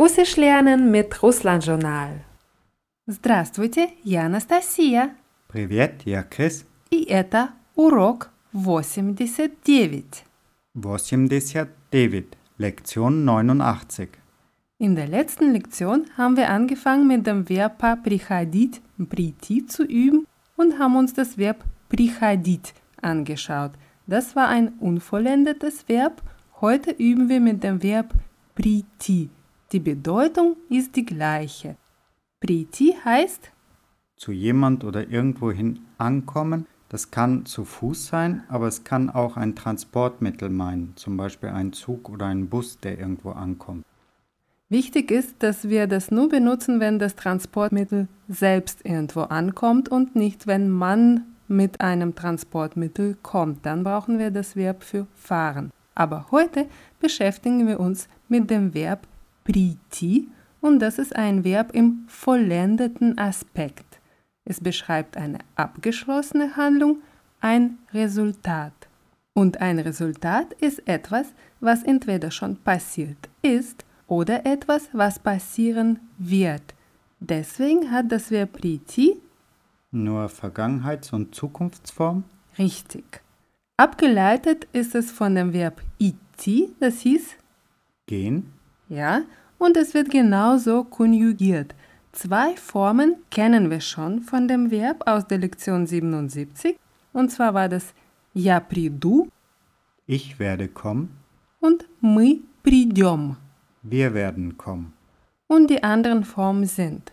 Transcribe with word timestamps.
Russisch 0.00 0.36
lernen 0.36 0.90
mit 0.90 1.22
Russland-Journal. 1.22 2.24
Здравствуйте, 3.06 3.90
я 4.04 4.26
Анастасия. 4.26 5.16
Привет, 5.48 6.02
я 6.04 6.22
Крис. 6.22 6.66
И 6.90 7.04
это 7.04 7.50
урок 7.74 8.30
89. 8.52 10.24
89, 10.74 12.24
Lektion 12.58 13.24
89. 13.24 14.08
In 14.78 14.94
der 14.94 15.06
letzten 15.06 15.52
Lektion 15.52 16.04
haben 16.18 16.36
wir 16.36 16.50
angefangen 16.50 17.06
mit 17.06 17.26
dem 17.26 17.48
Verb 17.48 17.82
приходить, 18.02 18.82
прийти 19.08 19.66
zu 19.66 19.84
üben 19.84 20.26
und 20.56 20.78
haben 20.78 20.96
uns 20.96 21.14
das 21.14 21.38
Verb 21.38 21.64
приходить 21.88 22.74
angeschaut. 23.00 23.72
Das 24.06 24.36
war 24.36 24.48
ein 24.48 24.74
unvollendetes 24.80 25.88
Verb. 25.88 26.22
Heute 26.60 26.90
üben 26.90 27.28
wir 27.28 27.40
mit 27.40 27.62
dem 27.62 27.82
Verb 27.82 28.12
прийти. 28.54 29.30
Die 29.71 29.79
Bedeutung 29.79 30.57
ist 30.69 30.97
die 30.97 31.05
gleiche. 31.05 31.77
Priti 32.41 32.93
heißt 33.05 33.51
zu 34.17 34.33
jemand 34.33 34.83
oder 34.83 35.09
irgendwohin 35.09 35.79
ankommen. 35.97 36.67
Das 36.89 37.09
kann 37.09 37.45
zu 37.45 37.63
Fuß 37.63 38.07
sein, 38.07 38.43
aber 38.49 38.67
es 38.67 38.83
kann 38.83 39.09
auch 39.09 39.37
ein 39.37 39.55
Transportmittel 39.55 40.49
meinen, 40.49 40.91
zum 40.97 41.15
Beispiel 41.15 41.49
ein 41.49 41.71
Zug 41.71 42.09
oder 42.09 42.25
ein 42.25 42.49
Bus, 42.49 42.79
der 42.79 42.99
irgendwo 42.99 43.31
ankommt. 43.31 43.85
Wichtig 44.67 45.09
ist, 45.09 45.35
dass 45.39 45.69
wir 45.69 45.87
das 45.87 46.11
nur 46.11 46.27
benutzen, 46.27 46.81
wenn 46.81 46.99
das 46.99 47.15
Transportmittel 47.15 48.09
selbst 48.27 48.85
irgendwo 48.85 49.21
ankommt 49.21 49.87
und 49.89 50.15
nicht, 50.15 50.47
wenn 50.47 50.69
man 50.69 51.23
mit 51.47 51.79
einem 51.79 52.13
Transportmittel 52.13 53.17
kommt. 53.23 53.65
Dann 53.65 53.83
brauchen 53.83 54.19
wir 54.19 54.31
das 54.31 54.57
Verb 54.57 54.83
für 54.83 55.07
fahren. 55.15 55.71
Aber 55.95 56.27
heute 56.31 56.67
beschäftigen 56.99 57.67
wir 57.67 57.79
uns 57.79 58.07
mit 58.27 58.49
dem 58.49 58.73
Verb 58.73 59.07
Priti 59.43 60.29
und 60.61 60.79
das 60.79 60.97
ist 60.99 61.15
ein 61.15 61.43
Verb 61.43 61.73
im 61.73 62.05
vollendeten 62.07 63.17
Aspekt. 63.17 63.99
Es 64.45 64.59
beschreibt 64.61 65.17
eine 65.17 65.39
abgeschlossene 65.55 66.55
Handlung, 66.55 67.01
ein 67.39 67.79
Resultat. 67.93 68.73
Und 69.33 69.61
ein 69.61 69.79
Resultat 69.79 70.53
ist 70.53 70.87
etwas, 70.87 71.27
was 71.59 71.83
entweder 71.83 72.31
schon 72.31 72.57
passiert 72.57 73.29
ist 73.41 73.85
oder 74.07 74.45
etwas, 74.45 74.89
was 74.91 75.19
passieren 75.19 75.99
wird. 76.17 76.73
Deswegen 77.19 77.91
hat 77.91 78.11
das 78.11 78.29
Verb 78.29 78.53
Priti 78.53 79.21
nur 79.91 80.29
Vergangenheits- 80.29 81.11
und 81.11 81.35
Zukunftsform? 81.35 82.23
Richtig. 82.57 83.21
Abgeleitet 83.77 84.67
ist 84.73 84.95
es 84.95 85.11
von 85.11 85.35
dem 85.35 85.53
Verb 85.53 85.81
iti, 85.97 86.73
das 86.79 86.99
hieß 87.01 87.35
gehen 88.07 88.51
Ja, 88.90 89.22
und 89.58 89.76
es 89.76 89.94
wird 89.94 90.10
genauso 90.10 90.84
konjugiert. 90.84 91.74
Zwei 92.12 92.56
Formen 92.56 93.16
kennen 93.30 93.70
wir 93.70 93.80
schon 93.80 94.20
von 94.22 94.48
dem 94.48 94.70
Verb 94.70 95.02
aus 95.06 95.26
der 95.26 95.38
Lektion 95.38 95.86
77. 95.86 96.78
Und 97.12 97.30
zwar 97.30 97.52
war 97.54 97.68
das 97.68 97.92
я 98.34 98.60
приду 98.60 99.28
Ich 100.06 100.38
werde 100.38 100.68
kommen. 100.68 101.08
und 101.60 101.86
мы 102.00 102.40
придем. 102.62 103.36
Wir 103.82 104.14
werden 104.14 104.56
kommen. 104.56 104.92
Und 105.48 105.68
die 105.70 105.82
anderen 105.82 106.24
Formen 106.24 106.64
sind 106.66 107.12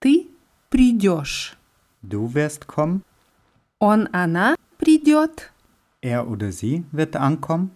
ты 0.00 0.26
придешь, 0.70 1.56
Du 2.02 2.32
wirst 2.34 2.66
kommen. 2.68 3.02
он, 3.80 4.08
она 4.12 4.54
придет, 4.78 5.50
Er 6.00 6.28
oder 6.28 6.52
sie 6.52 6.84
wird 6.92 7.16
ankommen. 7.16 7.70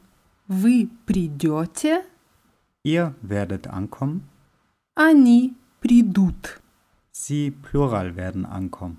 вы 0.49 0.89
придете, 1.07 2.03
Ihr 2.87 3.15
werdet 3.23 3.69
ankommen. 3.69 4.29
они 4.95 5.55
придут. 5.81 6.61
Sie 7.11 7.51
plural 7.51 8.17
werden 8.17 8.45
ankommen. 8.45 8.99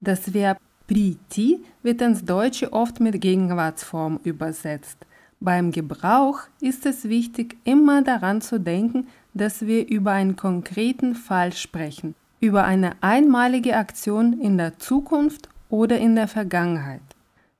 Das 0.00 0.32
Verb 0.32 0.58
прийти 0.86 1.64
wird 1.82 2.00
ins 2.00 2.24
Deutsche 2.24 2.72
oft 2.72 3.00
mit 3.00 3.20
Gegenwartsform 3.20 4.20
übersetzt. 4.24 4.98
Beim 5.40 5.70
Gebrauch 5.70 6.40
ist 6.60 6.86
es 6.86 7.08
wichtig, 7.08 7.56
immer 7.64 8.02
daran 8.02 8.40
zu 8.40 8.58
denken, 8.58 9.08
dass 9.34 9.66
wir 9.66 9.86
über 9.88 10.12
einen 10.12 10.36
konkreten 10.36 11.14
Fall 11.14 11.52
sprechen, 11.52 12.14
über 12.40 12.64
eine 12.64 12.92
einmalige 13.02 13.76
Aktion 13.76 14.40
in 14.40 14.56
der 14.56 14.78
Zukunft 14.78 15.48
oder 15.68 15.98
in 15.98 16.14
der 16.14 16.28
Vergangenheit. 16.28 17.02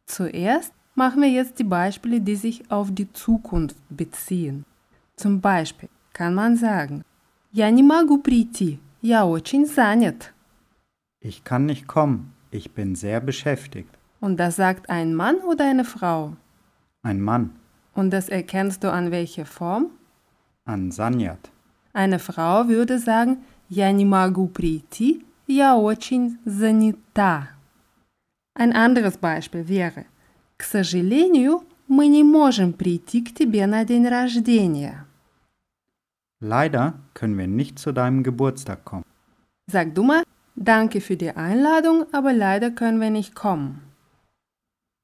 Zuerst 0.06 0.72
machen 0.94 1.20
wir 1.20 1.28
jetzt 1.28 1.58
die 1.58 1.64
Beispiele, 1.64 2.20
die 2.20 2.36
sich 2.36 2.70
auf 2.70 2.94
die 2.94 3.12
Zukunft 3.12 3.76
beziehen. 3.90 4.64
Zum 5.20 5.40
Beispiel 5.40 5.88
kann 6.12 6.34
man 6.34 6.56
sagen, 6.56 7.04
Я 7.52 7.70
не 7.70 7.82
могу 7.82 8.18
прийти, 8.18 8.80
я 9.00 9.24
очень 9.26 9.64
занят. 9.66 10.32
Ich 11.20 11.42
kann 11.42 11.64
nicht 11.64 11.86
kommen. 11.86 12.34
Ich 12.50 12.72
bin 12.72 12.94
sehr 12.94 13.20
beschäftigt. 13.20 13.88
Und 14.20 14.36
das 14.36 14.56
sagt 14.56 14.90
ein 14.90 15.14
Mann 15.14 15.36
oder 15.38 15.64
eine 15.64 15.84
Frau? 15.84 16.36
Ein 17.02 17.20
Mann. 17.20 17.50
Und 17.94 18.10
das 18.10 18.28
erkennst 18.28 18.84
du 18.84 18.92
an 18.92 19.10
welcher 19.10 19.46
Form? 19.46 19.90
An 20.64 20.90
Sanjat. 20.90 21.50
Eine 21.94 22.18
Frau 22.18 22.68
würde 22.68 22.98
sagen, 22.98 23.38
я 23.68 23.90
не 23.90 24.04
могу 24.04 24.48
прийти, 24.48 25.24
я 25.46 25.76
очень 25.76 26.38
занята. 26.44 27.48
Ein 28.54 28.72
anderes 28.72 29.16
Beispiel 29.16 29.66
wäre, 29.66 30.04
к 30.58 30.62
сожалению, 30.62 31.62
мы 31.88 32.06
не 32.08 32.22
можем 32.22 32.72
прийти 32.72 33.22
к 33.22 33.34
тебе 33.34 33.66
на 33.66 33.84
день 33.84 34.06
рождения. 34.08 35.06
Leider 36.40 36.94
können 37.14 37.38
wir 37.38 37.46
nicht 37.46 37.78
zu 37.78 37.92
deinem 37.92 38.22
Geburtstag 38.22 38.84
kommen. 38.84 39.04
Sag 39.70 39.94
du 39.94 40.02
mal, 40.02 40.22
danke 40.54 41.00
für 41.00 41.16
die 41.16 41.30
Einladung, 41.30 42.04
aber 42.12 42.32
leider 42.32 42.70
können 42.70 43.00
wir 43.00 43.10
nicht 43.10 43.34
kommen. 43.34 43.82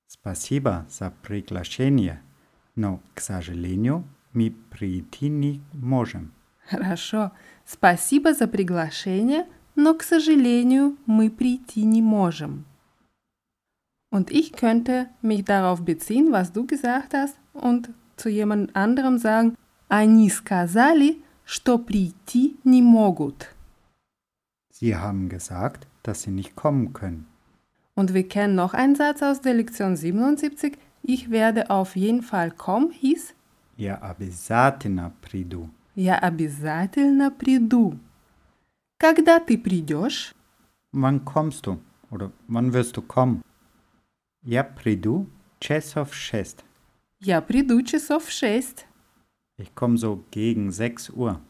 Спасибо 0.09 0.85
за 0.89 1.11
приглашение, 1.23 2.21
но, 2.77 3.01
к 3.15 3.21
сожалению, 3.21 4.05
мы 4.35 4.55
прийти 4.71 5.29
не 5.29 5.63
можем. 5.73 6.33
Хорошо, 6.69 7.33
спасибо 7.65 8.35
за 8.35 8.47
приглашение, 8.47 9.47
но, 9.75 9.95
к 9.95 10.03
сожалению, 10.03 10.97
мы 11.07 11.31
прийти 11.31 11.85
не 11.85 12.03
можем. 12.03 12.65
Und 14.11 14.31
ich 14.31 14.53
könnte 14.53 15.09
mich 15.23 15.45
darauf 15.45 15.83
beziehen, 15.83 16.31
was 16.31 16.53
du 16.53 16.67
gesagt 16.67 17.15
hast, 17.15 17.37
und 17.55 17.91
zu 18.17 18.29
jemand 18.29 18.77
anderem 18.77 19.17
sagen, 19.17 19.57
они 19.89 20.29
сказали, 20.31 21.23
что 21.47 21.79
прийти 21.79 22.57
не 22.65 22.83
могут. 22.83 23.49
Sie 24.73 24.97
haben 24.97 25.29
gesagt, 25.29 25.87
dass 26.03 26.23
sie 26.23 26.31
nicht 26.31 26.55
kommen 26.57 26.93
können. 26.93 27.27
Und 27.95 28.15
wir 28.15 28.27
kennen 28.29 28.55
noch 28.55 28.73
einen 28.75 28.95
Satz 28.97 29.23
aus 29.23 29.41
der 29.41 29.55
Lektion 29.55 29.97
77, 29.97 30.79
ich 31.03 31.31
werde 31.31 31.69
auf 31.71 31.95
jeden 31.97 32.23
Fall 32.23 32.51
kommen, 32.51 32.91
hieß, 32.91 33.35
Я 33.77 33.97
обязательно 33.97 35.13
приду. 35.21 35.69
я 35.95 36.17
обязательно 36.19 37.31
приду. 37.31 37.99
Когда 38.99 39.41
ты 39.41 39.59
придешь? 39.59 40.35
Wann 40.93 41.25
kommst 41.25 41.67
du? 41.67 41.79
Oder 42.11 42.31
wann 42.49 42.73
wirst 42.73 42.97
du 42.97 43.03
kommen? 43.03 43.43
Я 44.43 44.63
приду 44.65 45.27
часов 45.61 46.15
шесть. 46.15 46.65
Я 47.21 47.41
приду 47.41 47.83
часов 47.83 48.25
в 48.25 48.31
шесть. 48.33 48.86
Ich 49.59 49.75
komme 49.75 49.97
so 49.97 50.25
gegen 50.31 50.73
6 50.73 51.11
Uhr. 51.11 51.41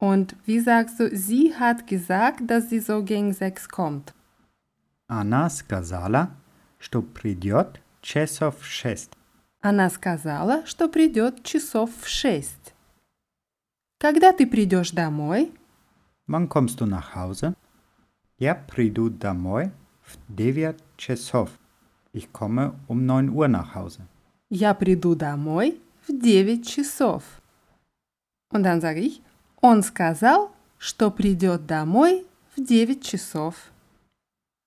Und 0.00 0.34
wie 0.46 0.60
sagst 0.60 0.98
du, 0.98 1.14
sie 1.14 1.54
hat 1.54 1.86
gesagt, 1.86 2.50
dass 2.50 2.70
sie 2.70 2.80
so 2.80 3.04
gegen 3.04 3.34
sechs 3.34 3.68
kommt. 3.68 4.14
Она 5.06 5.50
сказала, 5.50 6.30
что 6.78 7.02
придет 7.02 7.82
часов 8.00 8.64
шесть. 8.64 9.12
Она 9.60 9.90
сказала, 9.90 10.64
что 10.64 10.88
придет 10.88 11.42
часов 11.44 11.90
в 12.00 12.08
шесть. 12.08 12.74
Когда 13.98 14.32
ты 14.32 14.46
придешь 14.46 14.92
домой? 14.92 15.52
Wann 16.26 16.48
kommst 16.48 16.80
du 16.80 16.86
nach 16.86 17.14
Hause? 17.14 17.54
Я 18.38 18.54
приду 18.54 19.10
домой 19.10 19.70
в 20.00 20.16
9 20.28 20.76
часов. 20.96 21.50
Ich 22.14 22.32
komme 22.32 22.72
um 22.88 23.06
9 23.06 23.28
Uhr 23.28 23.48
nach 23.48 23.74
Hause. 23.74 24.00
Я 24.48 24.72
приду 24.72 25.14
домой 25.14 25.78
в 26.07 26.11
9 26.11 26.63
часов. 26.65 27.23
Und 28.51 28.63
dann 28.63 28.81
sage 28.81 28.99
ich, 28.99 29.21
он 29.61 29.83
сказал, 29.83 30.51
что 30.77 31.11
придет 31.11 31.65
домой 31.65 32.25
в 32.55 32.61
9 32.61 33.01
часов. 33.01 33.71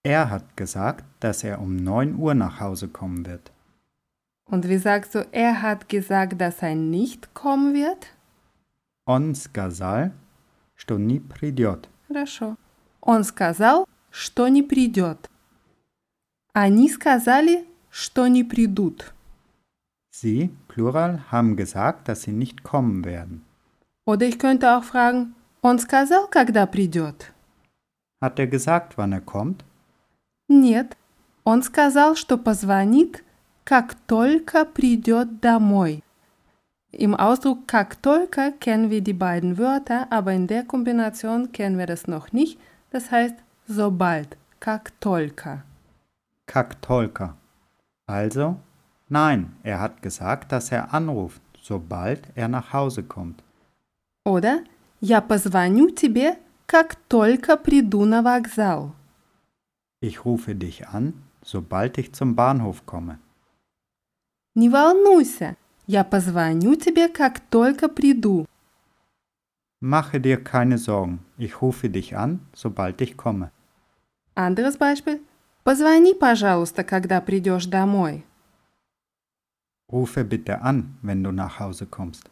Er 0.05 0.31
hat 0.31 0.57
gesagt, 0.57 1.05
dass 1.21 1.45
er 1.45 1.61
um 1.61 1.77
9 1.77 2.17
Uhr 2.17 2.35
nach 2.35 2.61
Hause 2.61 2.89
kommen 2.89 3.27
wird. 3.27 3.53
Und 4.47 4.69
wie 4.69 4.79
sagst 4.79 5.15
du, 5.15 5.27
er 5.33 5.61
hat 5.61 5.89
gesagt, 5.89 6.41
dass 6.41 6.63
er 6.63 6.75
nicht 6.75 7.35
kommen 7.35 7.75
wird? 7.75 8.07
Он 9.05 9.35
сказал, 9.35 10.13
что 10.75 10.99
не 10.99 11.19
придет. 11.21 11.89
Хорошо. 12.09 12.57
Он 13.01 13.25
сказал, 13.25 13.87
что 14.11 14.49
не 14.49 14.63
придет. 14.63 15.31
Они 16.53 16.89
сказали, 16.89 17.67
что 17.91 18.27
не 18.27 18.45
придут. 18.45 19.13
Sie, 20.11 20.51
Plural, 20.78 21.24
haben 21.32 21.56
gesagt, 21.56 22.08
dass 22.08 22.24
sie 22.24 22.32
nicht 22.32 22.64
kommen 22.64 23.06
werden. 23.06 23.44
Oder 24.06 24.26
ich 24.26 24.40
könnte 24.40 24.76
auch 24.76 24.84
fragen, 24.84 25.36
он 25.62 25.80
сказал, 25.80 26.28
когда 26.30 26.66
придет? 26.66 27.34
Hat 28.22 28.40
er 28.40 28.48
gesagt, 28.48 28.98
wann 28.98 29.14
er 29.14 29.22
kommt? 29.22 29.64
Нет, 30.48 30.98
он 31.44 31.64
сказал, 31.64 32.16
что 32.16 32.38
позвонит, 32.38 33.24
как 33.66 33.96
только 34.08 34.66
придет 34.66 35.42
домой. 35.42 36.04
Im 36.92 37.16
Ausdruck 37.16 37.68
как 37.68 37.96
только 37.96 38.52
kennen 38.52 38.92
wir 38.92 39.02
die 39.02 39.14
beiden 39.14 39.58
Wörter, 39.58 40.08
aber 40.12 40.32
in 40.34 40.48
der 40.48 40.64
Kombination 40.64 41.52
kennen 41.52 41.78
wir 41.78 41.88
das 41.88 42.08
noch 42.08 42.32
nicht. 42.32 42.60
Das 42.92 43.10
heißt 43.10 43.36
sobald, 43.68 44.38
как 44.60 44.92
только. 45.00 45.64
Kaktolka. 46.46 47.36
Also? 48.06 48.58
Nein, 49.10 49.56
er 49.64 49.80
hat 49.80 50.02
gesagt, 50.02 50.52
dass 50.52 50.72
er 50.72 50.94
anruft, 50.94 51.42
sobald 51.62 52.22
er 52.36 52.48
nach 52.48 52.74
Hause 52.74 53.04
kommt. 53.04 53.44
Oder 54.26 54.64
я 55.02 55.22
позвоню 55.22 55.90
тебе, 55.90 56.38
как 56.66 56.96
только 57.08 57.58
приду 57.58 58.06
на 58.06 58.22
вокзал. 58.22 58.94
Ich 60.02 60.26
rufe 60.26 60.56
dich 60.56 60.88
an, 60.88 61.14
sobald 61.44 61.98
ich 61.98 62.14
zum 62.14 62.36
Bahnhof 62.36 62.86
komme. 62.86 63.20
Не 64.56 64.70
волнуйся, 64.70 65.56
я 65.88 66.04
позвоню 66.04 66.76
тебе, 66.76 67.10
как 67.10 67.40
только 67.40 67.90
приду. 67.90 68.46
Mache 69.82 70.20
dir 70.20 70.42
keine 70.44 70.78
Sorgen, 70.78 71.20
ich 71.38 71.62
rufe 71.62 71.90
dich 71.90 72.16
an, 72.16 72.40
sobald 72.54 73.02
ich 73.02 73.18
komme. 73.18 73.52
Anderes 74.36 74.78
Beispiel. 74.78 75.22
Позвони, 75.64 76.14
пожалуйста, 76.14 76.84
когда 76.84 77.22
придешь 77.22 77.66
домой. 77.66 78.26
Rufe 79.92 80.24
bitte 80.24 80.62
an, 80.62 80.98
wenn 81.02 81.24
du 81.24 81.32
nach 81.32 81.60
Hause 81.60 81.86
kommst. 81.86 82.30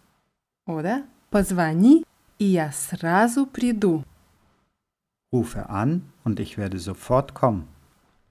Oder 0.65 1.03
позвони, 1.29 2.03
и 2.39 2.45
я 2.45 2.71
сразу 2.71 3.45
приду. 3.45 4.03
Rufe 5.33 5.69
an 5.69 6.01
und 6.23 6.39
ich 6.39 6.57
werde 6.57 6.79
sofort 6.79 7.33
kommen. 7.33 7.67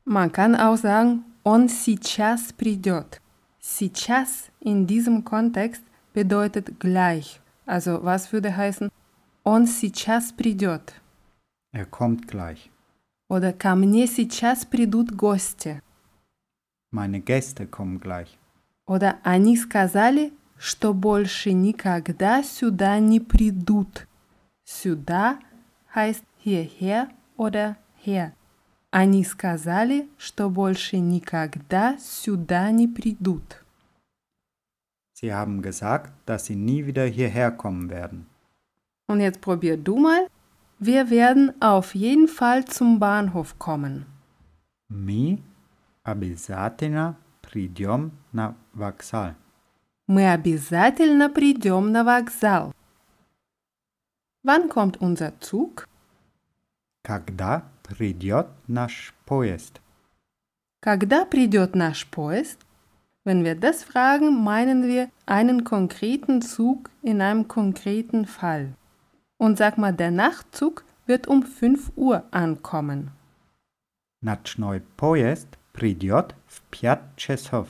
Man 0.04 0.32
kann 0.32 0.54
auch 0.54 0.76
sagen, 0.76 1.24
он 1.44 1.68
сейчас 1.68 2.52
придет. 2.52 3.20
Сейчас 3.60 4.50
in 4.60 4.86
diesem 4.86 5.24
Kontext 5.24 5.82
bedeutet 6.12 6.80
gleich. 6.80 7.40
Also 7.66 8.02
was 8.02 8.32
würde 8.32 8.56
heißen, 8.56 8.90
он 9.44 9.66
сейчас 9.66 10.32
придет. 10.32 11.00
Er 11.72 11.86
kommt 11.86 12.26
gleich. 12.26 12.70
Oder 13.28 13.52
ко 13.52 13.76
мне 13.76 14.06
сейчас 14.06 14.66
придут 14.66 15.16
гости. 15.16 15.80
Meine 16.90 17.20
Gäste 17.20 17.66
kommen 17.66 18.00
gleich. 18.00 18.36
Oder 18.86 19.18
они 19.22 19.56
сказали, 19.56 20.32
что 20.58 20.92
больше 20.94 21.52
никогда 21.52 22.42
сюда 22.42 22.98
не 22.98 23.20
придут. 23.20 24.06
Сюда 24.64 25.38
heißt 25.94 26.24
hierher 26.44 27.08
oder 27.36 27.76
her. 28.04 28.32
Они 28.90 29.24
сказали, 29.24 30.08
что 30.18 30.50
больше 30.50 30.98
никогда 30.98 31.96
сюда 31.98 32.70
не 32.72 32.88
придут. 32.88 33.64
Sie 35.12 35.32
haben 35.32 35.60
gesagt, 35.62 36.12
dass 36.26 36.46
sie 36.46 36.56
nie 36.56 36.86
wieder 36.86 37.04
hierher 37.04 37.50
kommen 37.52 37.90
werden. 37.90 38.26
Und 39.06 39.20
jetzt 39.20 39.40
probier 39.40 39.76
du 39.76 39.96
mal. 39.98 40.26
Wir 40.78 41.10
werden 41.10 41.52
auf 41.60 41.94
jeden 41.94 42.26
Fall 42.26 42.64
zum 42.64 42.98
Bahnhof 42.98 43.58
kommen. 43.58 44.06
Mi 44.88 45.38
обязательно 46.04 47.16
придем 47.54 48.12
на 48.32 48.56
вокзал. 48.72 49.34
Мы 50.06 50.30
обязательно 50.32 51.30
придем 51.30 51.92
на 51.92 52.04
вокзал. 52.04 52.72
Wann 54.42 54.68
kommt 54.68 54.98
unser 55.00 55.32
Zug? 55.40 55.86
Когда 57.02 57.64
придет 57.82 58.48
наш 58.66 59.14
поезд? 59.26 59.80
Когда 60.80 61.24
придет 61.24 61.74
наш 61.74 62.06
поезд? 62.06 62.58
Wenn 63.24 63.44
wir 63.44 63.54
das 63.54 63.84
fragen, 63.84 64.42
meinen 64.42 64.86
wir 64.86 65.10
einen 65.26 65.62
konkreten 65.64 66.40
Zug 66.40 66.90
in 67.02 67.20
einem 67.20 67.48
konkreten 67.48 68.26
Fall. 68.26 68.74
Und 69.36 69.58
sag 69.58 69.76
mal, 69.76 69.92
der 69.92 70.10
Nachtzug 70.10 70.84
wird 71.06 71.26
um 71.26 71.42
5 71.42 71.92
Uhr 71.96 72.24
ankommen. 72.30 73.12
Ночной 74.22 74.80
поезд 74.96 75.48
придет 75.74 76.34
в 76.46 76.60
пять 76.70 77.16
часов. 77.16 77.68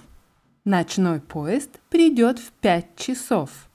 Ночной 0.65 1.21
поезд 1.21 1.81
придет 1.89 2.39
в 2.39 2.53
5 2.61 2.97
часов. 2.97 3.69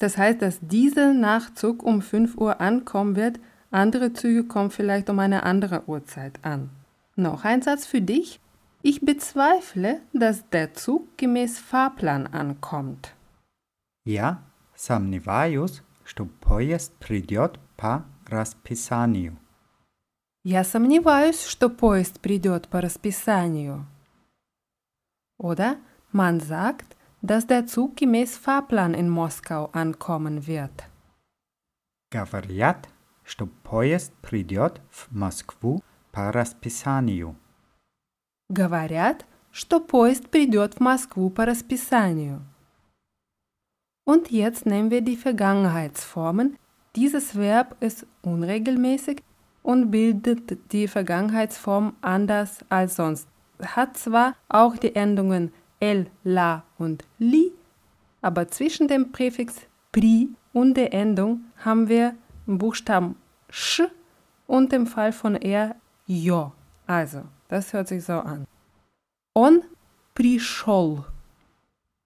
Das 0.00 0.16
heißt, 0.16 0.42
dass 0.42 0.58
dieser 0.60 1.12
Nachtzug 1.14 1.82
um 1.84 2.02
5 2.02 2.36
Uhr 2.36 2.60
ankommen 2.60 3.14
wird, 3.14 3.38
andere 3.70 4.12
Züge 4.12 4.44
kommen 4.44 4.70
vielleicht 4.70 5.08
um 5.10 5.18
eine 5.20 5.44
andere 5.44 5.84
Uhrzeit 5.86 6.40
an. 6.42 6.70
Noch 7.14 7.44
ein 7.44 7.62
Satz 7.62 7.86
für 7.86 8.00
dich. 8.00 8.40
Ich 8.82 9.00
bezweifle, 9.02 10.00
dass 10.12 10.48
der 10.48 10.74
Zug 10.74 11.16
gemäß 11.18 11.58
Fahrplan 11.58 12.26
ankommt. 12.26 13.14
Я 14.04 14.42
сомневаюсь, 14.74 15.82
что 16.04 16.26
поезд 16.40 16.92
придет 16.98 17.60
по 17.76 18.04
расписанию. 18.26 19.36
Я 20.44 20.64
сомневаюсь, 20.64 21.44
что 21.44 21.68
поезд 21.68 22.20
придет 22.20 22.68
по 22.68 22.80
расписанию. 22.80 23.86
Oder 25.38 25.76
man 26.12 26.40
sagt, 26.40 26.96
dass 27.22 27.46
der 27.46 27.66
Zug 27.66 27.96
gemäß 27.96 28.36
Fahrplan 28.36 28.94
in 28.94 29.10
Moskau 29.10 29.70
ankommen 29.72 30.46
wird. 30.46 30.84
Говорят, 32.10 32.88
что 33.24 33.46
поезд 33.62 34.12
придет 34.22 34.80
в 34.90 35.10
Москву 35.10 35.82
по 36.10 36.32
расписанию. 36.32 37.36
Говорят, 38.48 39.26
что 39.52 39.78
поезд 39.78 40.28
придет 40.28 40.74
в 40.74 40.80
Москву 40.80 41.30
по 41.30 41.44
расписанию. 41.44 42.42
Und 44.04 44.30
jetzt 44.30 44.66
nehmen 44.66 44.90
wir 44.90 45.02
die 45.02 45.16
Vergangenheitsformen. 45.16 46.56
Dieses 46.96 47.36
Verb 47.36 47.76
ist 47.80 48.06
unregelmäßig 48.22 49.22
und 49.64 49.90
bildet 49.90 50.72
die 50.72 50.88
Vergangenheitsform 50.88 51.94
anders 52.00 52.64
als 52.68 52.96
sonst. 52.96 53.28
Es 53.58 53.76
hat 53.76 53.96
zwar 53.96 54.34
auch 54.48 54.76
die 54.76 54.94
Endungen 54.94 55.52
el, 55.80 56.06
la 56.24 56.64
und 56.78 57.04
li, 57.18 57.52
aber 58.22 58.48
zwischen 58.48 58.88
dem 58.88 59.12
Präfix 59.12 59.54
pri 59.92 60.28
und 60.52 60.74
der 60.74 60.92
Endung 60.92 61.40
haben 61.64 61.88
wir 61.88 62.14
den 62.46 62.58
Buchstaben 62.58 63.16
sch 63.50 63.82
und 64.46 64.72
im 64.72 64.86
Fall 64.86 65.12
von 65.12 65.36
er 65.36 65.76
jo. 66.06 66.52
Also, 66.86 67.22
das 67.48 67.72
hört 67.72 67.88
sich 67.88 68.04
so 68.04 68.14
an. 68.14 68.46
Он 69.34 69.62
пришел. 70.14 71.04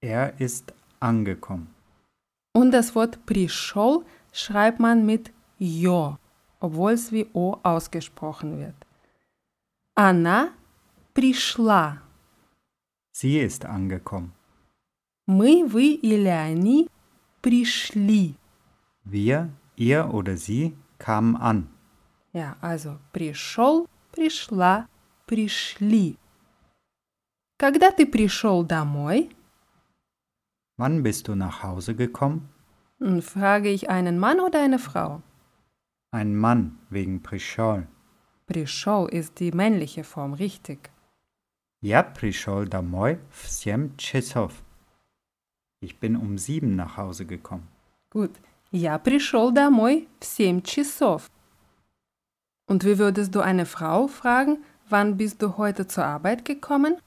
Er 0.00 0.38
ist 0.38 0.74
angekommen. 1.00 1.68
Und 2.52 2.70
das 2.72 2.94
Wort 2.94 3.24
пришел 3.26 4.04
schreibt 4.32 4.80
man 4.80 5.06
mit 5.06 5.32
jo, 5.58 6.16
obwohl 6.60 6.92
es 6.92 7.12
wie 7.12 7.26
o 7.32 7.58
ausgesprochen 7.62 8.58
wird. 8.58 8.74
Она 9.94 10.52
пришла. 11.14 12.02
Sie 13.12 13.38
ist 13.38 13.64
angekommen. 13.64 14.32
Мы, 15.26 15.64
вы 15.66 15.94
или 15.94 16.28
они 16.28 16.88
пришли. 17.42 18.34
Wir, 19.04 19.50
ihr 19.76 20.12
oder 20.12 20.36
sie 20.36 20.74
kamen 20.98 21.36
an. 21.36 21.68
Ja, 22.32 22.56
also 22.60 22.98
пришел, 23.12 23.86
пришла, 24.12 24.88
пришли. 25.26 26.16
Когда 27.56 27.92
ты 27.92 28.06
пришел 28.06 28.64
домой, 28.64 29.30
Wann 30.76 31.04
bist 31.04 31.28
du 31.28 31.36
nach 31.36 31.62
Hause 31.62 31.94
gekommen? 31.94 32.48
Hm, 32.98 33.22
frage 33.22 33.70
ich 33.70 33.90
einen 33.90 34.18
Mann 34.18 34.40
oder 34.40 34.60
eine 34.60 34.80
Frau. 34.80 35.22
Ein 36.10 36.36
Mann 36.36 36.78
wegen 36.90 37.22
Prishol. 37.22 37.86
Пришел 38.46 39.06
ist 39.06 39.40
die 39.40 39.52
männliche 39.52 40.04
Form, 40.04 40.34
richtig. 40.34 40.90
Я 41.80 42.02
пришел 42.02 42.64
домой 42.64 43.18
в 43.30 43.48
семь 43.48 43.96
часов. 43.96 44.52
Ich 45.80 45.98
bin 46.00 46.16
um 46.16 46.38
sieben 46.38 46.76
nach 46.76 46.96
Hause 46.96 47.26
gekommen. 47.26 47.68
Gut. 48.10 48.32
Я 48.76 48.98
пришел 48.98 49.52
домой 49.52 50.08
в 50.18 50.24
7 50.24 50.60
часов. 50.64 51.30
Und 52.66 52.82
wie 52.84 52.98
würdest 52.98 53.32
du 53.34 53.40
eine 53.40 53.66
Frau 53.66 54.08
fragen, 54.08 54.64
wann 54.88 55.16
bist 55.16 55.40
du 55.42 55.56
heute 55.58 55.86
zur 55.86 56.04
Arbeit 56.04 56.44
gekommen? 56.44 56.98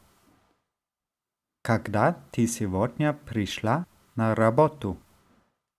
Когда 1.63 2.15
ты 2.31 2.47
сегодня 2.47 3.11
пришла 3.13 3.85
на 4.15 4.33
работу? 4.33 4.97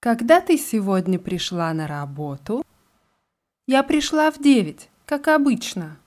Когда 0.01 0.43
ты 0.43 0.59
сегодня 0.59 1.19
пришла 1.19 1.73
на 1.73 1.87
работу? 1.87 2.63
Я 3.68 3.84
пришла 3.84 4.30
в 4.32 4.40
9, 4.40 4.90
как 5.06 5.28
обычно. 5.28 5.98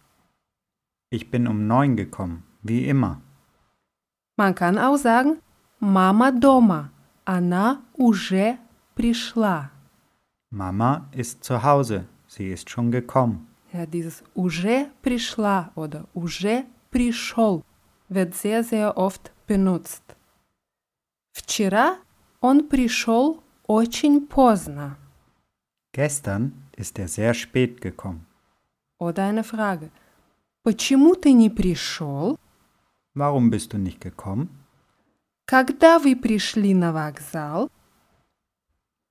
Ich 1.10 1.30
bin 1.30 1.46
um 1.46 1.66
neun 1.66 1.96
gekommen, 1.96 2.42
wie 2.62 2.88
immer. 2.88 3.20
Man 4.36 4.54
kann 4.54 4.78
auch 4.78 4.98
sagen, 4.98 5.40
Мама 5.80 6.32
дома, 6.32 6.90
она 7.24 7.82
уже 7.94 8.58
пришла. 8.94 9.70
Mama 10.50 11.08
ist 11.12 11.44
zu 11.44 11.62
Hause. 11.62 12.06
Sie 12.28 12.50
ist 12.50 12.70
schon 12.70 12.90
gekommen. 12.90 13.46
Ja, 13.72 13.84
dieses 13.86 14.22
уже 14.34 14.90
пришла 15.02 15.70
oder 15.74 16.06
уже 16.14 16.64
пришел 16.90 17.62
wird 18.08 18.34
sehr, 18.34 18.62
sehr 18.64 18.96
oft 18.96 19.32
benutzt. 19.46 20.02
Вчера 21.32 21.96
он 22.40 22.68
пришел 22.68 23.42
очень 23.66 24.26
поздно. 24.26 24.96
Gestern 25.95 26.53
ist 26.75 26.97
er 26.99 27.07
sehr 27.07 27.33
spät 27.33 27.81
gekommen. 27.81 28.25
Oder 28.97 29.23
eine 29.25 29.43
Frage. 29.43 29.89
Почему 30.63 31.15
ты 31.15 31.33
не 31.33 31.49
пришел? 31.49 32.37
Warum 33.13 33.49
bist 33.49 33.73
du 33.73 33.77
nicht 33.77 33.99
gekommen? 33.99 34.49
Когда 35.45 35.99
вы 35.99 36.15
пришли 36.15 36.73
на 36.73 36.93
вокзал? 36.93 37.69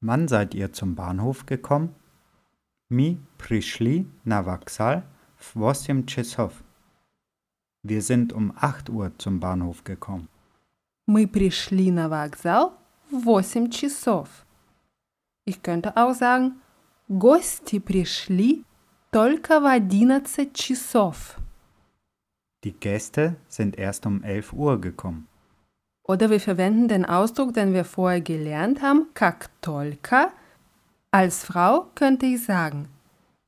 Wann 0.01 0.29
seid 0.29 0.55
ihr 0.55 0.73
zum 0.73 0.95
Bahnhof 0.95 1.45
gekommen? 1.45 1.95
Mi 2.89 3.19
пришли 3.37 4.07
на 4.25 4.43
вокзал 4.43 5.03
в 5.37 5.57
8 5.57 6.07
часов. 6.07 6.53
Wir 7.83 8.01
sind 8.01 8.33
um 8.33 8.53
8 8.57 8.89
Uhr 8.89 9.13
zum 9.19 9.39
Bahnhof 9.41 9.85
gekommen. 9.85 10.29
Мы 11.07 11.27
пришли 11.27 11.91
на 11.91 12.09
вокзал 12.09 12.73
в 13.11 13.29
8 13.29 13.71
часов. 13.71 14.29
Ich 15.45 15.63
könnte 15.63 15.97
auch 15.97 16.15
sagen, 16.15 16.61
гости 17.09 17.79
пришли 17.79 18.65
только 19.11 19.61
в 19.61 19.67
11 19.67 20.53
часов. 20.53 21.37
Die 22.63 22.73
Gäste 22.73 23.37
sind 23.49 23.77
erst 23.79 24.07
um 24.07 24.23
11 24.23 24.53
Uhr 24.53 24.81
gekommen. 24.81 25.27
Oder 26.05 26.29
wir 26.29 26.41
verwenden 26.41 26.89
den 26.89 27.05
Ausdruck, 27.05 27.55
den 27.55 27.73
wir 27.73 27.85
vorher 27.85 28.21
gelernt 28.21 28.83
haben, 28.83 29.07
как 29.15 29.51
только. 29.61 30.31
Als 31.13 31.45
Frau 31.45 31.87
könnte 31.95 32.27
ich 32.27 32.45
sagen, 32.45 32.89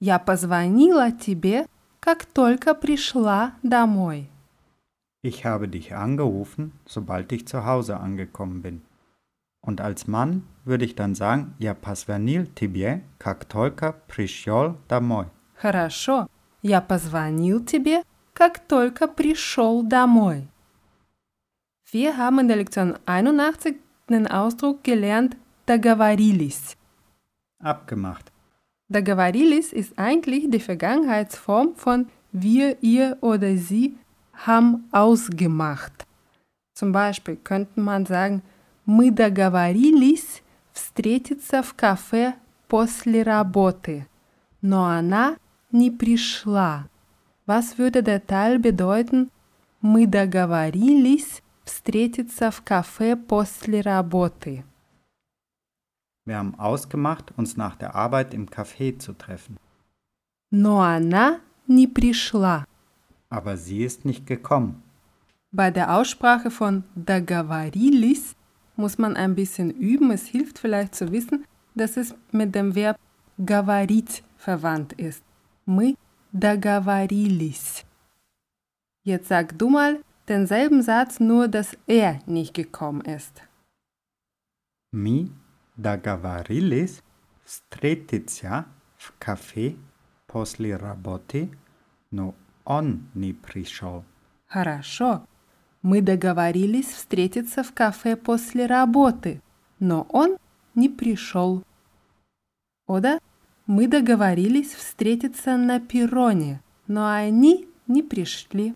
я 0.01 0.19
позвонила 0.19 1.13
тебе, 1.13 1.67
как 2.01 2.25
только 2.25 2.75
пришла 2.75 3.53
домой. 3.63 4.29
Ich 5.25 5.45
habe 5.45 5.69
dich 5.69 5.95
angerufen, 5.95 6.73
sobald 6.85 7.31
ich 7.31 7.47
zu 7.47 7.65
Hause 7.65 7.99
angekommen 7.99 8.63
bin. 8.63 8.83
Und 9.65 9.81
als 9.81 10.07
Mann 10.07 10.43
würde 10.65 10.85
ich 10.85 10.95
dann 10.95 11.15
sagen, 11.15 11.55
я 11.59 11.75
позвонил 11.75 12.47
тебе, 12.55 13.03
как 13.19 13.45
только 13.45 13.95
пришел 14.09 14.77
домой. 14.89 15.27
Хорошо, 15.55 16.29
я 16.63 16.81
позвонил 16.81 17.65
тебе, 17.65 18.03
как 18.35 18.59
только 18.67 19.07
пришел 19.07 19.83
домой. 19.83 20.49
Wir 21.93 22.17
haben 22.17 22.39
in 22.41 22.49
der 22.49 22.57
Lektion 22.57 22.97
81 23.07 23.77
den 24.09 24.27
Ausdruck 24.27 24.83
gelernt, 24.83 25.37
договорились. 25.67 26.77
Abgemacht. 27.61 28.33
Договорились 28.89 29.73
ist 29.73 29.99
eigentlich 29.99 30.51
die 30.51 30.59
Vergangenheitsform 30.59 31.75
von 31.77 32.09
wir, 32.33 32.83
ihr 32.83 33.19
oder 33.21 33.57
sie 33.57 33.97
haben 34.33 34.89
ausgemacht. 34.91 36.07
Zum 36.75 36.93
Beispiel 36.93 37.37
könnte 37.37 37.81
man 37.81 38.07
sagen, 38.07 38.43
мы 38.87 39.11
договорились 39.11 40.43
встретиться 40.73 41.63
в 41.63 41.75
кафе 41.75 42.35
после 42.69 43.23
работы, 43.23 44.07
но 44.61 44.87
она 44.87 45.37
не 45.71 45.91
пришла. 45.91 46.89
Was 47.47 47.77
würde 47.77 48.03
der 48.03 48.25
Teil 48.25 48.59
bedeuten? 48.59 49.31
Мы 49.81 50.07
договорились 50.07 51.43
встретиться 51.65 52.51
в 52.51 52.63
кафе 52.63 53.17
после 53.17 53.81
работы. 53.81 54.65
Wir 56.25 56.37
haben 56.39 56.55
ausgemacht, 56.55 57.33
uns 57.37 57.57
nach 57.57 57.75
der 57.77 57.97
Arbeit 57.97 58.33
im 58.33 58.47
Café 58.49 58.97
zu 58.99 59.13
treffen. 59.13 59.59
Но 60.53 60.81
она 60.83 61.41
не 61.67 61.87
пришла. 61.89 62.65
Aber 63.29 63.57
sie 63.57 63.83
ist 63.83 64.05
nicht 64.05 64.27
gekommen. 64.27 64.83
Bei 65.51 65.71
der 65.71 65.97
Aussprache 65.97 66.51
von 66.51 66.85
договорились 66.95 68.37
muss 68.77 68.99
man 68.99 69.17
ein 69.17 69.35
bisschen 69.35 69.71
üben. 69.71 70.11
Es 70.11 70.27
hilft 70.27 70.59
vielleicht 70.59 70.95
zu 70.95 71.13
wissen, 71.13 71.45
dass 71.75 71.97
es 71.97 72.15
mit 72.31 72.55
dem 72.55 72.75
Verb 72.75 72.99
говорить 73.39 74.23
verwandt 74.37 74.93
ist. 74.95 75.23
Мы 75.65 75.97
договорились. 76.33 77.85
Jetzt 79.05 79.29
sag 79.29 79.59
du 79.59 79.69
mal 79.69 80.01
denselben 80.29 80.83
Satz, 80.83 81.21
nur 81.21 81.49
dass 81.49 81.77
er 81.87 82.21
nicht 82.27 82.55
gekommen 82.55 83.03
ist. 83.03 83.43
Мы 84.93 85.31
договорились 85.77 87.03
встретиться 87.45 88.67
в 88.99 89.13
кафе 89.19 89.77
после 90.27 90.77
работы, 90.77 91.51
но 92.11 92.35
он 92.65 93.09
не 93.15 93.33
пришел. 93.33 94.05
Хорошо. 94.47 95.27
Мы 95.87 96.01
договорились 96.01 96.87
встретиться 96.87 97.63
в 97.63 97.73
кафе 97.73 98.17
после 98.17 98.67
работы, 98.67 99.41
но 99.81 100.07
он 100.11 100.37
не 100.75 100.89
пришел. 100.89 101.63
Oder 102.89 103.19
мы 103.67 103.89
договорились 103.89 104.75
встретиться 104.75 105.57
на 105.57 105.81
перроне, 105.81 106.61
но 106.87 107.09
они 107.09 107.69
не 107.87 108.03
пришли. 108.03 108.75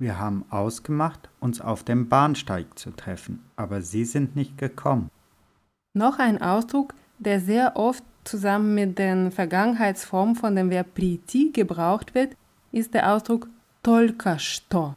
Wir 0.00 0.16
haben 0.18 0.44
ausgemacht, 0.50 1.28
uns 1.40 1.60
auf 1.60 1.82
dem 1.82 2.08
Bahnsteig 2.08 2.78
zu 2.78 2.92
treffen, 2.92 3.42
aber 3.56 3.82
sie 3.82 4.04
sind 4.04 4.36
nicht 4.36 4.56
gekommen. 4.56 5.10
Noch 5.92 6.20
ein 6.20 6.40
Ausdruck, 6.40 6.94
der 7.18 7.40
sehr 7.40 7.76
oft 7.76 8.04
zusammen 8.22 8.74
mit 8.74 8.98
den 8.98 9.32
Vergangenheitsformen 9.32 10.36
von 10.36 10.54
dem 10.54 10.70
Verb 10.70 10.94
прийти 10.94 11.50
gebraucht 11.50 12.14
wird, 12.14 12.36
ist 12.70 12.94
der 12.94 13.12
Ausdruck 13.12 13.48
только 13.82 14.38
что. 14.38 14.94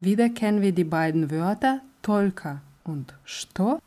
Wieder 0.00 0.28
kennen 0.28 0.60
wir 0.60 0.72
die 0.72 0.84
beiden 0.84 1.30
Wörter 1.30 1.80
только 2.02 2.60
und 2.84 3.14
что, 3.24 3.80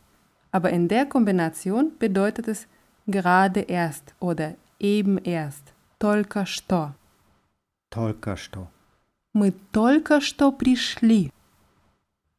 aber 0.50 0.70
in 0.70 0.88
der 0.88 1.06
Kombination 1.06 1.92
bedeutet 1.98 2.48
es 2.48 2.66
gerade 3.06 3.60
erst 3.60 4.14
oder 4.20 4.54
eben 4.78 5.18
erst. 5.18 5.72
Только 5.98 6.46
что. 6.46 6.94
Только 7.90 8.36
что. 8.36 8.68
Мы 9.34 9.52
только 9.72 10.20
что 10.20 10.50
пришли. 10.50 11.30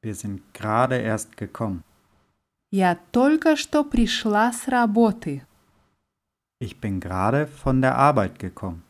Wir 0.02 0.16
sind 0.16 0.42
gerade 0.54 0.98
erst 1.00 1.38
gekommen. 1.38 1.84
Я 2.72 2.98
только 3.12 3.56
что 3.56 3.84
пришла 3.84 4.52
с 4.52 4.68
работы. 4.68 5.44
Ich 6.60 6.80
bin 6.80 7.00
gerade 7.00 7.48
von 7.48 7.82
der 7.82 7.98
Arbeit 7.98 8.40
gekommen. 8.40 8.84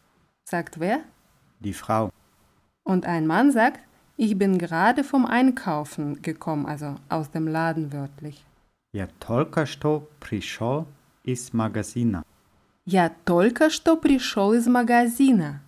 Sagt 0.45 0.79
wer? 0.79 1.01
Die 1.59 1.73
Frau. 1.73 2.11
Und 2.83 3.05
ein 3.05 3.27
Mann 3.27 3.51
sagt, 3.51 3.81
ich 4.17 4.37
bin 4.37 4.57
gerade 4.57 5.03
vom 5.03 5.25
Einkaufen 5.25 6.21
gekommen, 6.21 6.65
also 6.65 6.95
aus 7.09 7.31
dem 7.31 7.47
Laden 7.47 7.91
wörtlich. 7.91 8.45
Я 8.93 9.07
только 9.19 9.65
что 9.65 10.07
пришел 10.19 10.85
из 11.23 11.53
магазина. 11.53 12.23
Я 12.85 13.09
только 13.25 13.69
что 13.69 13.95
пришел 13.95 14.53
из 14.53 14.67
магазина. 14.67 15.61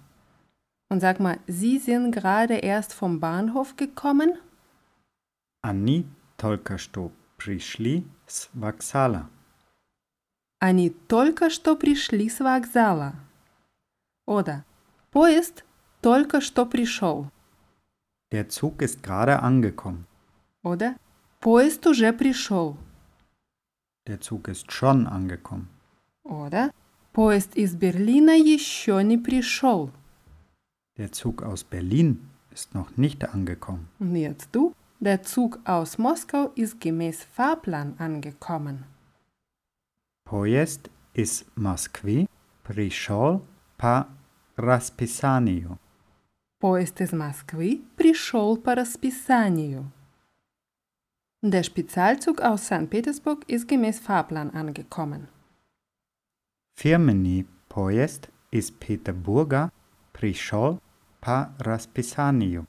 Und 0.90 1.00
sag 1.00 1.20
mal, 1.20 1.40
Sie 1.48 1.80
sind 1.80 2.12
gerade 2.12 2.56
erst 2.56 2.94
vom 2.94 3.20
Bahnhof 3.20 3.76
gekommen? 3.76 4.38
Они 5.62 6.06
только 6.38 6.78
что 6.78 7.12
пришли 7.38 8.06
с 8.28 8.50
вокзала. 8.54 9.30
Они 10.60 10.90
только 10.90 11.50
что 11.50 11.76
пришли 11.76 12.30
с 12.30 12.40
вокзала. 12.40 13.16
Oder 14.28 14.64
поезд 15.12 15.64
только 16.02 16.42
что 16.42 16.66
пришел. 16.66 17.28
Der 18.32 18.50
Zug 18.50 18.82
ist 18.82 19.04
gerade 19.04 19.42
angekommen. 19.42 20.06
Oder 20.64 20.96
поезд 21.40 21.86
уже 21.88 22.12
пришел. 22.14 22.78
Der 24.08 24.20
Zug 24.20 24.48
ist 24.48 24.72
schon 24.72 25.08
angekommen. 25.08 25.70
Oder 26.24 26.72
поезд 27.14 27.56
из 27.56 27.76
Берлина 27.76 28.36
еще 28.36 29.04
не 29.04 29.18
пришел. 29.18 29.92
Der 30.98 31.12
Zug 31.12 31.44
aus 31.44 31.64
Berlin 31.64 32.30
ist 32.52 32.74
noch 32.74 32.98
nicht 32.98 33.24
angekommen. 33.34 33.88
Und 34.00 34.16
jetzt 34.16 34.50
du, 34.52 34.74
der 35.00 35.22
Zug 35.24 35.60
aus 35.66 35.98
Moskau 35.98 36.52
ist 36.56 36.80
gemäß 36.80 37.24
Fahrplan 37.36 37.96
angekommen. 37.98 38.86
Поезд 40.26 40.90
из 41.14 41.46
Москвы 41.56 42.28
пришел 42.64 43.42
по 43.78 44.08
расписанию. 44.56 45.78
Поезд 46.60 47.02
из 47.02 47.12
Москвы 47.12 47.82
пришел 47.98 48.56
по 48.58 48.74
расписанию. 48.74 49.92
Der 51.42 51.64
Spezialzug 51.64 52.40
aus 52.40 52.64
St. 52.64 52.90
Petersburg 52.90 53.44
ist 53.48 53.68
gemäß 53.68 54.00
Fahrplan 54.00 54.50
angekommen. 54.52 55.28
Фирменный 56.76 57.46
поезд 57.68 58.30
из 58.52 58.72
Петербурга 58.72 59.72
пришел 60.14 60.80
по 61.20 61.54
расписанию. 61.60 62.66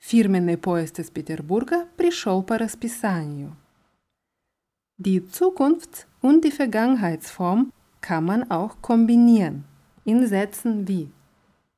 Фирменный 0.00 0.58
поезд 0.58 0.98
из 0.98 1.10
Петербурга 1.10 1.86
пришел 1.96 2.42
по 2.42 2.58
расписанию. 2.58 3.56
Die 4.98 5.20
Zukunfts- 5.20 6.06
und 6.20 6.44
die 6.44 6.50
Vergangenheitsform 6.50 7.72
kann 8.00 8.24
man 8.24 8.50
auch 8.50 8.82
kombinieren 8.82 9.64
in 10.04 10.26
Sätzen 10.26 10.86
wie 10.86 11.10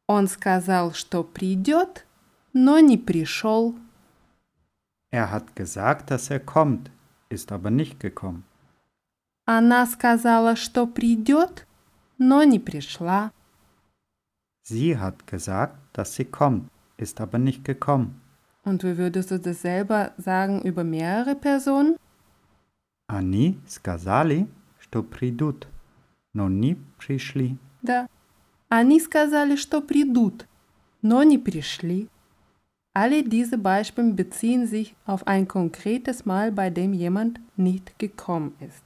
Он 0.06 0.26
сказал, 0.28 0.92
что 0.92 1.22
придет, 1.22 2.06
но 2.52 2.80
не 2.80 2.98
пришел. 2.98 3.76
Er 5.12 5.30
hat 5.30 5.56
gesagt, 5.56 6.10
dass 6.10 6.30
er 6.30 6.40
kommt, 6.40 6.90
ist 7.28 7.52
aber 7.52 7.70
nicht 7.70 8.00
gekommen. 8.00 8.44
Она 9.46 9.86
сказала, 9.86 10.54
что 10.56 10.86
придет, 10.86 11.66
но 12.18 12.44
не 12.44 12.58
пришла. 12.60 13.32
Sie 14.62 14.96
hat 14.96 15.26
gesagt, 15.26 15.76
dass 15.92 16.14
sie 16.14 16.24
kommt, 16.24 16.70
ist 16.96 17.20
aber 17.20 17.38
nicht 17.38 17.64
gekommen. 17.64 18.20
Und 18.64 18.84
wie 18.84 18.96
würdest 18.98 19.30
du 19.30 19.38
das 19.40 19.62
selber 19.62 20.12
sagen 20.18 20.62
über 20.62 20.84
mehrere 20.84 21.34
Personen? 21.34 21.96
Они 23.08 23.58
сказали, 23.66 24.46
что 24.78 25.02
придут, 25.02 25.66
но 26.32 26.48
не 26.48 26.76
пришли. 26.98 27.56
Да. 27.82 28.06
Они 28.68 29.00
сказали, 29.00 29.56
что 29.56 29.80
придут, 29.80 30.46
но 31.02 31.22
не 31.22 31.38
пришли. 31.38 32.08
Alle 32.92 33.22
diese 33.22 33.56
Beispiele 33.56 34.12
beziehen 34.12 34.66
sich 34.66 34.94
auf 35.06 35.26
ein 35.26 35.46
konkretes 35.46 36.26
Mal, 36.26 36.50
bei 36.50 36.70
dem 36.70 36.92
jemand 36.92 37.40
nicht 37.56 37.98
gekommen 37.98 38.54
ist. 38.60 38.84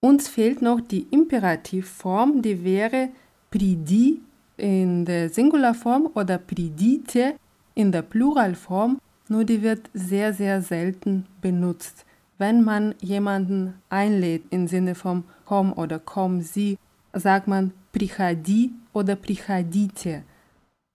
Uns 0.00 0.28
fehlt 0.28 0.62
noch 0.62 0.80
die 0.80 1.06
Imperativform, 1.10 2.42
die 2.42 2.62
wäre 2.62 3.08
pridi 3.50 4.20
in 4.56 5.04
der 5.04 5.30
Singularform 5.30 6.10
oder 6.14 6.38
pridite 6.38 7.34
in 7.74 7.92
der 7.92 8.02
Pluralform, 8.02 9.00
nur 9.28 9.44
die 9.44 9.62
wird 9.62 9.88
sehr, 9.94 10.32
sehr 10.34 10.62
selten 10.62 11.26
benutzt. 11.40 12.04
Wenn 12.38 12.62
man 12.62 12.94
jemanden 13.00 13.74
einlädt 13.88 14.44
im 14.50 14.68
Sinne 14.68 14.94
von 14.94 15.24
komm 15.44 15.72
oder 15.72 15.98
komm 15.98 16.40
sie, 16.42 16.78
sagt 17.12 17.48
man 17.48 17.72
приходи 17.92 18.72
oder 18.92 19.16
приходите. 19.16 20.24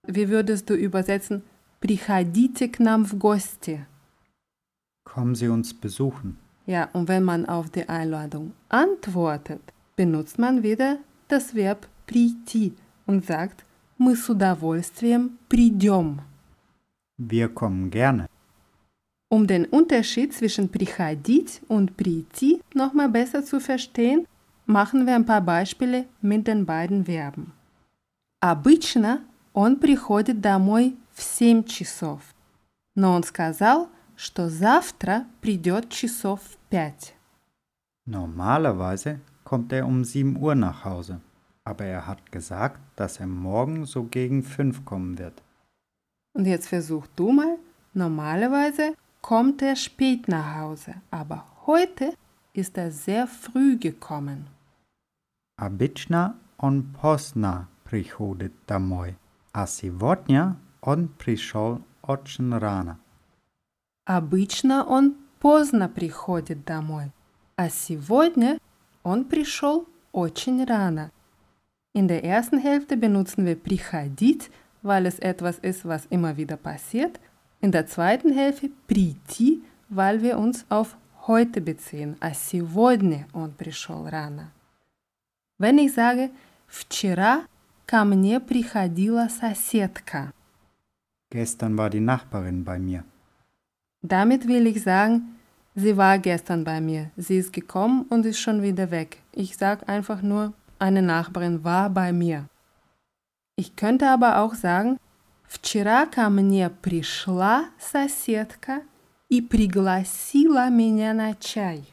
Wie 0.06 0.28
würdest 0.28 0.68
du 0.68 0.74
übersetzen 0.74 1.42
приходите 1.80 2.68
к 2.68 2.78
нам 2.78 3.04
в 3.04 3.14
гости? 3.18 3.86
Kommen 5.04 5.34
Sie 5.34 5.48
uns 5.48 5.72
besuchen. 5.74 6.36
Ja, 6.66 6.88
und 6.92 7.08
wenn 7.08 7.24
man 7.24 7.46
auf 7.46 7.68
die 7.70 7.88
Einladung 7.88 8.52
antwortet, 8.70 9.60
benutzt 9.96 10.38
man 10.38 10.62
wieder 10.62 10.98
das 11.28 11.54
Verb 11.54 11.86
прийти 12.06 12.72
und 13.06 13.26
sagt 13.26 13.64
мы 13.98 14.16
с 14.16 14.28
удовольствием 14.28 15.38
придем. 15.48 16.20
Wir 17.18 17.48
kommen 17.48 17.90
gerne. 17.90 18.26
Um 19.28 19.46
den 19.46 19.66
Unterschied 19.66 20.32
zwischen 20.32 20.68
приходить 20.68 21.60
und 21.68 21.96
прийти 21.96 22.60
nochmal 22.74 23.08
besser 23.08 23.44
zu 23.44 23.60
verstehen, 23.60 24.26
machen 24.68 25.06
wir 25.06 25.14
ein 25.14 25.26
paar 25.26 25.40
Beispiele 25.40 26.06
mit 26.20 26.46
den 26.46 26.64
beiden 26.66 27.04
Verben. 27.04 27.52
Обычно 28.40 29.20
он 29.52 29.78
приходит 29.80 30.40
домой 30.40 30.96
в 31.12 31.22
7 31.22 31.64
часов, 31.64 32.20
но 32.94 33.14
он 33.14 33.22
сказал, 33.22 33.88
что 34.16 34.48
завтра 34.48 35.26
придет 35.40 35.88
часов 35.90 36.40
в 36.42 36.56
5. 36.70 37.14
Normalerweise 38.06 39.20
kommt 39.44 39.72
er 39.72 39.86
um 39.86 40.04
7 40.04 40.36
Uhr 40.36 40.54
nach 40.54 40.84
Hause, 40.84 41.20
aber 41.64 41.84
er 41.86 42.06
hat 42.06 42.30
gesagt, 42.30 42.80
dass 42.96 43.18
er 43.18 43.26
morgen 43.26 43.86
so 43.86 44.04
gegen 44.04 44.42
5 44.42 44.84
kommen 44.84 45.18
wird. 45.18 45.42
Und 46.34 46.46
jetzt 46.46 46.68
versuch 46.68 47.06
du 47.16 47.32
mal, 47.32 47.56
normalerweise 47.94 48.94
kommt 49.22 49.62
er 49.62 49.76
spät 49.76 50.28
nach 50.28 50.56
Hause, 50.56 50.94
aber 51.10 51.46
heute 51.66 52.12
ist 52.52 52.76
er 52.76 52.90
sehr 52.90 53.26
früh 53.26 53.78
gekommen. 53.78 54.46
Обычно 55.59 56.37
он 56.57 56.83
поздно 56.83 57.67
приходит 57.83 58.53
домой, 58.65 59.17
а 59.51 59.67
сегодня 59.67 60.55
он 60.79 61.09
пришел 61.09 61.81
очень 62.01 62.57
рано. 62.57 62.97
Обычно 64.05 64.85
он 64.85 65.17
поздно 65.41 65.89
приходит 65.89 66.63
домой, 66.63 67.11
а 67.57 67.69
сегодня 67.69 68.57
он 69.03 69.25
пришел 69.25 69.85
очень 70.13 70.63
рано. 70.63 71.11
In 71.93 72.07
der 72.07 72.23
ersten 72.23 72.59
Hälfte 72.59 72.95
benutzen 72.95 73.45
wir 73.45 73.57
приходить, 73.57 74.49
weil 74.81 75.07
es 75.07 75.19
etwas 75.19 75.59
ist, 75.59 75.83
was 75.83 76.05
immer 76.09 76.37
wieder 76.37 76.55
passiert. 76.55 77.19
In 77.59 77.73
der 77.73 77.85
zweiten 77.85 78.31
Hälfte 78.31 78.69
прийти, 78.87 79.61
weil 79.89 80.21
wir 80.21 80.37
uns 80.37 80.65
auf 80.69 80.95
heute 81.27 81.59
beziehen. 81.59 82.15
А 82.21 82.33
сегодня 82.33 83.27
он 83.33 83.51
пришел 83.51 84.07
рано. 84.07 84.51
Wenn 85.58 85.78
ich 85.78 85.92
sage, 85.92 86.30
вчера 86.66 87.46
ко 87.86 88.04
мне 88.04 88.40
приходила 88.40 89.28
соседка. 89.28 90.32
Gestern 91.30 91.76
war 91.76 91.90
die 91.90 92.00
Nachbarin 92.00 92.64
bei 92.64 92.78
mir. 92.78 93.04
Damit 94.02 94.46
will 94.46 94.66
ich 94.66 94.82
sagen, 94.82 95.36
sie 95.74 95.96
war 95.96 96.18
gestern 96.18 96.64
bei 96.64 96.80
mir. 96.80 97.10
Sie 97.16 97.38
ist 97.38 97.52
gekommen 97.52 98.06
und 98.10 98.26
ist 98.26 98.38
schon 98.38 98.62
wieder 98.62 98.90
weg. 98.90 99.18
Ich 99.32 99.56
sage 99.56 99.88
einfach 99.88 100.22
nur, 100.22 100.52
eine 100.78 101.02
Nachbarin 101.02 101.64
war 101.64 101.88
bei 101.90 102.12
mir. 102.12 102.48
Ich 103.56 103.76
könnte 103.76 104.08
aber 104.10 104.38
auch 104.40 104.54
sagen, 104.54 104.98
вчера 105.46 106.06
ко 106.06 106.28
мне 106.30 106.68
пришла 106.70 107.66
соседка 107.78 108.82
и 109.28 109.40
пригласила 109.40 110.68
меня 110.68 111.14
на 111.14 111.34
чай. 111.34 111.84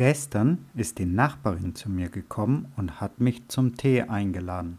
Gestern 0.00 0.66
ist 0.74 0.98
die 0.98 1.06
Nachbarin 1.06 1.74
zu 1.74 1.90
mir 1.90 2.10
gekommen 2.10 2.70
und 2.76 3.00
hat 3.00 3.18
mich 3.18 3.48
zum 3.48 3.76
Tee 3.76 4.02
eingeladen. 4.02 4.78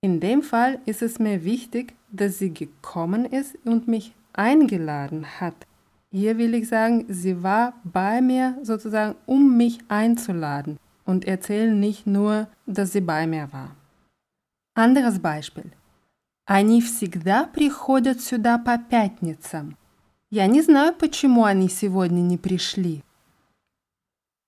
In 0.00 0.20
dem 0.20 0.42
Fall 0.42 0.78
ist 0.86 1.02
es 1.02 1.18
mir 1.18 1.44
wichtig, 1.44 1.94
dass 2.10 2.38
sie 2.38 2.54
gekommen 2.54 3.26
ist 3.26 3.58
und 3.64 3.86
mich 3.86 4.14
eingeladen 4.32 5.26
hat. 5.40 5.66
Hier 6.10 6.38
will 6.38 6.54
ich 6.54 6.68
sagen, 6.68 7.04
sie 7.08 7.42
war 7.42 7.74
bei 7.84 8.22
mir 8.22 8.56
sozusagen, 8.62 9.16
um 9.26 9.58
mich 9.58 9.80
einzuladen 9.88 10.78
und 11.04 11.26
erzählen 11.26 11.78
nicht 11.78 12.06
nur, 12.06 12.48
dass 12.64 12.92
sie 12.92 13.02
bei 13.02 13.26
mir 13.26 13.52
war. 13.52 13.76
Anderes 14.74 15.18
Beispiel. 15.18 15.72
Они 16.46 16.80
всегда 16.80 17.44
приходят 17.44 18.22
сюда 18.22 18.56
по 18.56 18.78
пятницам. 18.78 19.76
Я 20.30 20.46
не 20.46 20.62
знаю, 20.62 20.94
почему 20.94 21.44
они 21.44 21.68
сегодня 21.68 22.22
не 22.22 22.38
пришли. 22.38 23.02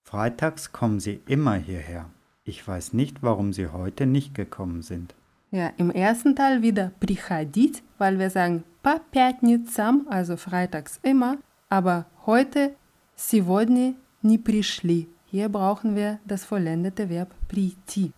Freitags 0.05 0.73
kommen 0.73 1.01
sie 1.01 1.21
immer 1.27 1.55
hierher. 1.55 2.11
Ich 2.45 2.67
weiß 2.67 2.95
nicht, 2.95 3.23
warum 3.23 3.53
sie 3.53 3.69
heute 3.69 4.07
nicht 4.07 4.35
gekommen 4.35 4.83
sind. 4.83 5.15
Ja, 5.53 5.73
im 5.77 5.91
ersten 5.91 6.35
Teil 6.35 6.63
wieder 6.63 6.93
приходить, 7.01 7.83
weil 7.99 8.19
wir 8.19 8.31
sagen 8.31 8.65
по 8.83 8.99
пятницам, 9.11 10.07
also 10.09 10.37
freitags 10.37 10.99
immer, 11.03 11.39
aber 11.69 12.07
heute 12.27 12.75
сегодня 13.17 13.95
не 14.23 14.39
пришли. 14.39 15.09
Hier 15.27 15.49
brauchen 15.49 15.95
wir 15.95 16.19
das 16.25 16.45
vollendete 16.45 17.09
Verb 17.09 17.33
прийти. 17.49 18.13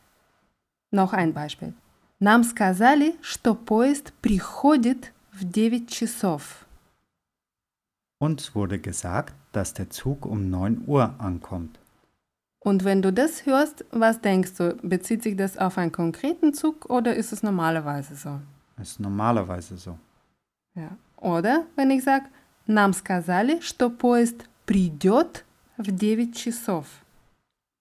Noch 0.91 1.13
ein 1.13 1.33
Beispiel. 1.33 1.75
Нам 2.21 2.45
сказали, 2.45 3.17
что 3.21 3.55
поезд 3.55 4.13
приходит 4.23 5.13
в 5.33 5.45
9 5.45 5.89
часов. 5.89 6.67
Uns 8.21 8.55
wurde 8.55 8.79
gesagt, 8.79 9.35
dass 9.57 9.75
der 9.75 9.91
Zug 9.91 10.27
um 10.27 10.51
9 10.51 10.85
Uhr 10.87 11.15
ankommt. 11.19 11.79
Und 12.61 12.85
wenn 12.85 13.03
du 13.03 13.13
das 13.13 13.45
hörst, 13.45 13.85
was 13.91 14.21
denkst 14.21 14.55
du? 14.57 14.77
Bezieht 14.83 15.23
sich 15.23 15.37
das 15.37 15.59
auf 15.59 15.79
einen 15.79 15.91
konkreten 15.91 16.55
Zug 16.55 16.89
oder 16.89 17.15
ist 17.15 17.33
es 17.33 17.43
normalerweise 17.43 18.15
so? 18.15 18.41
Ist 18.81 19.01
normalerweise 19.01 19.77
so. 19.77 19.99
Ja. 20.75 20.97
Oder 21.17 21.67
wenn 21.77 21.91
ich 21.91 22.05
sage, 22.05 22.27
нам 22.67 22.93
сказали, 22.93 23.61
что 23.61 23.91
поезд 23.91 24.47
придет 24.67 25.45
в 25.77 25.91
9 25.91 26.33
часов. 26.33 26.87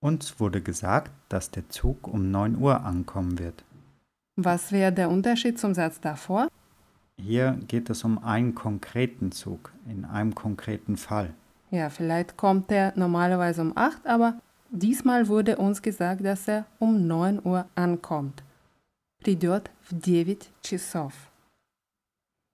Uns 0.04 0.40
wurde 0.40 0.62
gesagt, 0.62 1.12
dass 1.30 1.52
der 1.52 1.70
Zug 1.70 2.08
um 2.08 2.32
9 2.32 2.58
Uhr 2.58 2.84
ankommen 2.84 3.38
wird. 3.38 3.64
Was 4.36 4.72
wäre 4.72 4.92
der 4.92 5.10
Unterschied 5.12 5.60
zum 5.60 5.76
Satz 5.76 6.00
davor? 6.00 6.48
Hier 7.18 7.60
geht 7.68 7.92
es 7.92 8.04
um 8.04 8.24
einen 8.24 8.56
konkreten 8.56 9.32
Zug, 9.32 9.72
in 9.88 10.06
einem 10.06 10.34
konkreten 10.34 10.98
Fall. 10.98 11.36
Ja, 11.72 11.90
vielleicht 11.90 12.38
kommt 12.38 12.72
er 12.72 12.94
normalerweise 12.96 13.62
um 13.62 13.76
8, 13.76 14.06
aber 14.06 14.40
diesmal 14.70 15.28
wurde 15.28 15.58
uns 15.58 15.82
gesagt, 15.82 16.26
dass 16.26 16.48
er 16.48 16.66
um 16.80 17.08
9 17.08 17.42
Uhr 17.46 17.66
ankommt. 17.76 18.44
Придет 19.22 19.70
в 19.82 19.94
9 19.94 20.38
часов. 20.62 21.14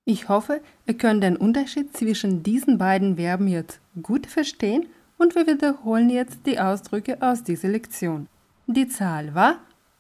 Ich 0.06 0.30
hoffe, 0.30 0.62
ihr 0.86 0.98
könnt 0.98 1.24
den 1.24 1.36
Unterschied 1.36 1.96
zwischen 1.98 2.42
diesen 2.42 2.78
beiden 2.78 3.18
Verben 3.18 3.48
jetzt 3.48 3.82
gut 4.02 4.26
verstehen 4.26 4.86
und 5.18 5.36
wir 5.36 5.48
wiederholen 5.48 6.10
jetzt 6.10 6.46
die 6.46 6.60
Ausdrücke 6.60 7.22
aus 7.22 7.44
dieser 7.44 7.68
Lektion. 7.68 8.28
Die 8.68 8.88
Zahl 8.88 9.34
war 9.36 9.58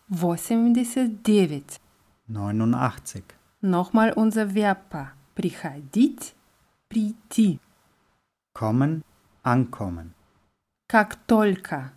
89. 0.09 1.63
89. 2.27 3.23
Nochmal 3.61 4.13
unser 4.13 4.55
Verb 4.55 5.13
приходить, 5.35 6.33
прийти. 6.87 7.59
Kommen, 8.53 9.03
ankommen. 9.43 10.13
Как 10.87 11.15
только, 11.27 11.91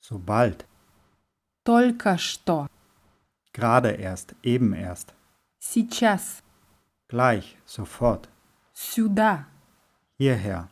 Sobald. 0.00 0.66
Только 1.64 2.16
что. 2.16 2.66
Gerade 3.52 3.90
erst. 3.90 4.34
Eben 4.42 4.72
erst. 4.72 5.14
Сейчас. 5.58 6.42
Gleich. 7.08 7.58
Sofort. 7.66 8.30
Сюда. 8.72 9.46
Hierher. 10.18 10.68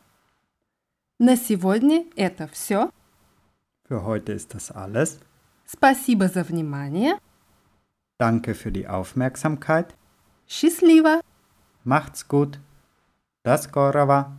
На 1.19 1.35
сегодня 1.35 2.05
это 2.15 2.47
все. 2.47 2.89
Für 3.87 4.03
heute 4.03 4.31
ist 4.33 4.55
das 4.55 4.71
alles. 4.71 5.19
Спасибо 5.67 6.27
за 6.29 6.43
внимание. 6.43 7.19
Danke 8.17 8.55
für 8.55 8.71
die 8.71 8.87
Aufmerksamkeit. 8.87 9.93
Счастливо! 10.47 11.21
Macht's 11.83 12.27
gut. 12.27 12.59
До 13.43 13.57
скорого. 13.57 14.31